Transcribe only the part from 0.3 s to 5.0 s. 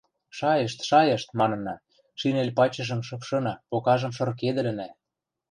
–Шайышт, шайышт,– манына, шинель пачыжым шыпшына, покажым шыркедӹлӹнӓ.